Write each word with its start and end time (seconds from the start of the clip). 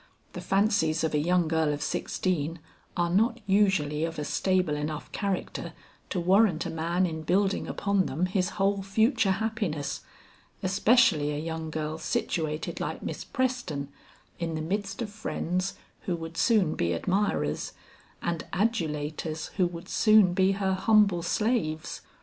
The 0.33 0.41
fancies 0.41 1.03
of 1.03 1.13
a 1.13 1.19
young 1.19 1.47
girl 1.47 1.71
of 1.71 1.83
sixteen 1.83 2.57
are 2.97 3.11
not 3.11 3.39
usually 3.45 4.03
of 4.03 4.17
a 4.17 4.23
stable 4.25 4.75
enough 4.75 5.11
character 5.11 5.73
to 6.09 6.19
warrant 6.19 6.65
a 6.65 6.71
man 6.71 7.05
in 7.05 7.21
building 7.21 7.67
upon 7.67 8.07
them 8.07 8.25
his 8.25 8.49
whole 8.57 8.81
future 8.81 9.33
happiness, 9.33 10.01
especially 10.63 11.29
a 11.35 11.39
young 11.39 11.69
girl 11.69 11.99
situated 11.99 12.79
like 12.79 13.03
Miss 13.03 13.23
Preston 13.23 13.89
in 14.39 14.55
the 14.55 14.61
midst 14.61 15.03
of 15.03 15.11
friends 15.11 15.75
who 16.07 16.15
would 16.15 16.35
soon 16.35 16.73
be 16.73 16.93
admirers, 16.95 17.73
and 18.23 18.43
adulators 18.53 19.51
who 19.57 19.67
would 19.67 19.87
soon 19.87 20.33
be 20.33 20.53
her 20.53 20.73
humble 20.73 21.21
slaves. 21.21 22.01